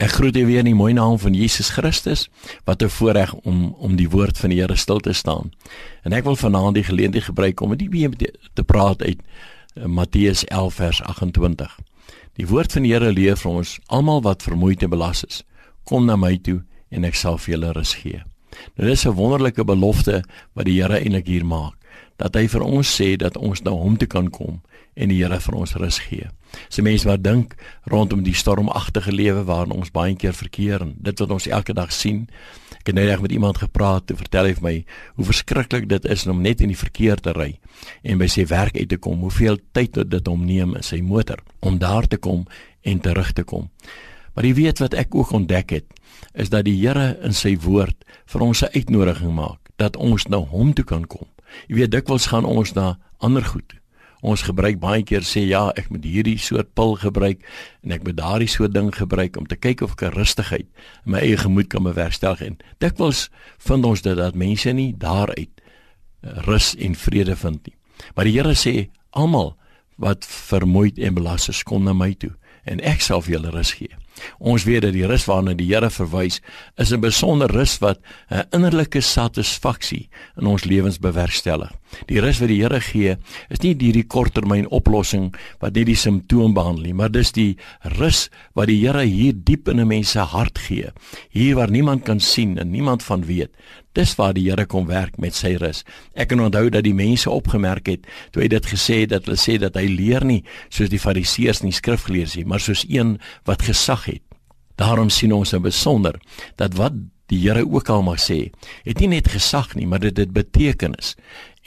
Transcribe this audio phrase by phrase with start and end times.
[0.00, 2.28] Ek groet u weer in die mooi naam van Jesus Christus.
[2.64, 5.52] Wat 'n voorreg om om die woord van die Here stil te staan.
[6.02, 9.20] En ek wil vanaand die geleentheid gebruik om 'n bietjie te praat uit
[9.74, 11.78] uh, Matteus 11 vers 28.
[12.32, 15.44] Die woord van die Here leer vir ons: Almal wat vermoeid en belas is,
[15.84, 18.22] kom na my toe en ek sal vir julle rus gee.
[18.76, 20.22] Nou dis 'n wonderlike belofte
[20.52, 21.74] wat die Here eintlik hier maak,
[22.16, 24.60] dat hy vir ons sê dat ons na hom toe kan kom
[24.94, 26.28] en die Here vir ons rus gee.
[26.68, 27.54] Se mense wat dink
[27.90, 31.92] rondom die stormagtige lewe waarin ons baie keer verkeer en dit wat ons elke dag
[31.92, 32.26] sien.
[32.80, 34.76] Ek het net met iemand gepraat te vertel hy vir my
[35.16, 37.52] hoe verskriklik dit is om net in die verkeer te ry
[38.02, 39.20] en by sy werk uit te kom.
[39.20, 42.46] Hoeveel tyd dit hom neem in sy motor om daar te kom
[42.82, 43.68] en terug te kom.
[44.34, 45.86] Maar jy weet wat ek ook ontdek het
[46.34, 50.36] is dat die Here in sy woord vir ons 'n uitnodiging maak dat ons na
[50.36, 51.26] hom toe kan kom.
[51.68, 53.80] Jy weet dikwels gaan ons na ander goed
[54.20, 57.40] Ons gebruik baie keer sê ja, ek moet hierdie soort pil gebruik
[57.84, 61.22] en ek moet daardie soort ding gebruik om te kyk of ek rustigheid in my
[61.24, 63.28] eie gemoed kan bewerkstellig en dikwels
[63.64, 67.76] vind ons dit dat mense nie daaruit eh, rus en vrede vind nie.
[68.14, 68.74] Maar die Here sê
[69.16, 69.54] almal
[70.00, 72.34] wat vermoeid en belas is, kom na my toe
[72.68, 73.96] en ek sal vir julle rus gee.
[74.38, 76.40] Ons weet dat die rus waarna die Here verwys,
[76.76, 77.98] is 'n besondere rus wat
[78.30, 81.70] 'n innerlike satisfaksie in ons lewens bewerkstellig.
[82.06, 83.16] Die rus wat die Here gee,
[83.50, 87.56] is nie hierdie korttermyn oplossing wat net die simptoom behandel nie, maar dis die
[87.98, 90.90] rus wat die Here hier diep in 'n mens se hart gee,
[91.30, 93.50] hier waar niemand kan sien en niemand van weet.
[93.92, 95.84] Dis waar die Here kom werk met sy rus.
[96.14, 99.36] Ek kan onthou dat die mense opgemerk het toe hy dit gesê het dat hulle
[99.36, 103.18] sê dat hy leer nie soos die fariseërs en die skrifgeleerdes nie, maar soos een
[103.44, 104.06] wat gesag.
[104.80, 106.16] Daarom sien ons in besonder
[106.56, 106.96] dat wat
[107.30, 108.48] die Here ook al mag sê,
[108.82, 111.14] het nie net gesag nie, maar dit het betekenis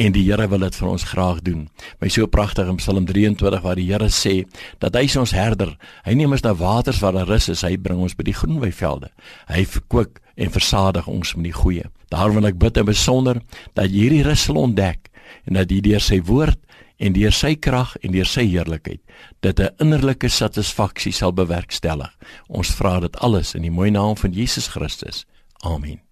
[0.00, 1.66] en die Here wil dit vir ons graag doen.
[2.00, 4.42] My so pragtig in Psalm 23 waar die Here sê
[4.82, 5.74] dat hy is ons herder.
[6.06, 7.64] Hy neem ons na waters waar daar rus is.
[7.66, 9.12] Hy bring ons by die groen weivelde.
[9.52, 11.90] Hy verkoop en versadig ons met die goeie.
[12.10, 13.42] Daarom wil ek bid in besonder
[13.76, 15.12] dat jy hierdie rus sal ontdek
[15.44, 16.58] en dat jy deur sy woord
[17.02, 19.02] en deur sy krag en deur sy heerlikheid
[19.42, 22.12] dit 'n innerlike satisfaksie sal bewerkstellig.
[22.48, 25.26] Ons vra dit alles in die mooi naam van Jesus Christus.
[25.64, 26.11] Amen.